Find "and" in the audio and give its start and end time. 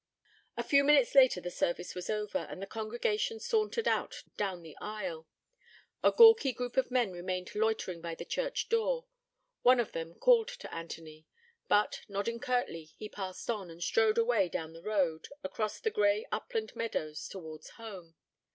2.49-2.59, 13.69-13.83